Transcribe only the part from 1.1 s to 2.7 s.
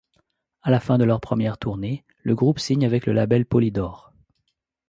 première tournée, le groupe